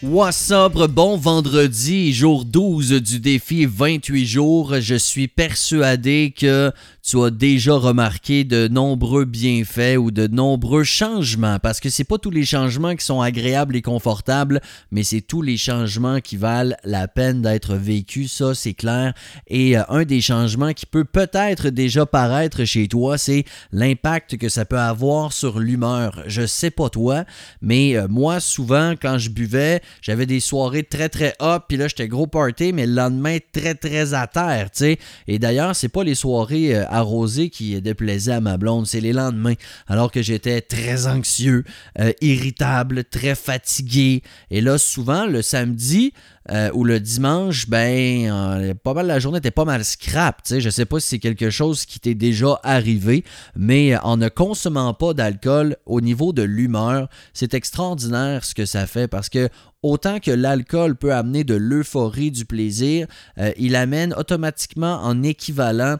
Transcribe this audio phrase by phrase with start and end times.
[0.00, 0.74] What's up?
[0.90, 4.74] Bon vendredi, jour 12 du défi 28 jours.
[4.78, 6.70] Je suis persuadé que
[7.08, 11.58] tu as déjà remarqué de nombreux bienfaits ou de nombreux changements?
[11.58, 15.40] Parce que c'est pas tous les changements qui sont agréables et confortables, mais c'est tous
[15.40, 19.14] les changements qui valent la peine d'être vécus, ça c'est clair.
[19.46, 24.50] Et euh, un des changements qui peut peut-être déjà paraître chez toi, c'est l'impact que
[24.50, 26.22] ça peut avoir sur l'humeur.
[26.26, 27.24] Je sais pas toi,
[27.62, 31.88] mais euh, moi souvent quand je buvais, j'avais des soirées très très hop, puis là
[31.88, 34.98] j'étais gros party, mais le lendemain très très à terre, tu sais.
[35.26, 39.12] Et d'ailleurs, c'est pas les soirées euh, arrosées qui déplaisaient à ma blonde, c'est les
[39.12, 39.54] lendemains,
[39.86, 41.64] alors que j'étais très anxieux,
[41.98, 44.22] euh, irritable, très fatigué.
[44.50, 46.12] Et là, souvent, le samedi,
[46.50, 50.40] euh, ou le dimanche, ben, euh, pas mal la journée était pas mal scrap.
[50.44, 50.60] sais.
[50.60, 54.94] Je sais pas si c'est quelque chose qui t'est déjà arrivé, mais en ne consommant
[54.94, 59.48] pas d'alcool au niveau de l'humeur, c'est extraordinaire ce que ça fait parce que
[59.82, 63.06] autant que l'alcool peut amener de l'euphorie, du plaisir,
[63.38, 65.96] euh, il amène automatiquement en équivalent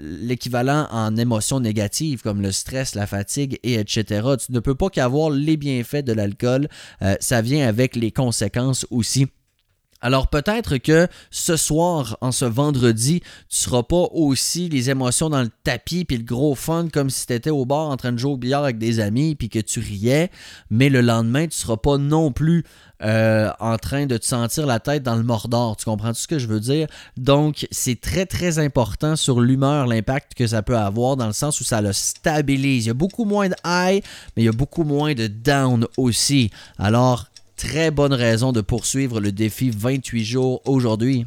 [0.00, 4.28] l'équivalent en émotions négatives comme le stress, la fatigue et etc.
[4.44, 6.68] Tu ne peux pas qu'avoir les bienfaits de l'alcool,
[7.20, 9.28] ça vient avec les conséquences aussi.
[10.02, 15.42] Alors peut-être que ce soir, en ce vendredi, tu seras pas aussi les émotions dans
[15.42, 18.18] le tapis puis le gros fun comme si tu étais au bar en train de
[18.18, 20.30] jouer au billard avec des amis puis que tu riais,
[20.70, 22.64] mais le lendemain, tu seras pas non plus
[23.04, 25.76] euh, en train de te sentir la tête dans le mordor.
[25.76, 26.86] Tu comprends tout ce que je veux dire?
[27.16, 31.60] Donc, c'est très, très important sur l'humeur, l'impact que ça peut avoir dans le sens
[31.60, 32.84] où ça le stabilise.
[32.84, 34.04] Il y a beaucoup moins de high,
[34.36, 36.50] mais il y a beaucoup moins de down aussi.
[36.78, 37.26] Alors,
[37.62, 41.26] très bonne raison de poursuivre le défi 28 jours aujourd'hui.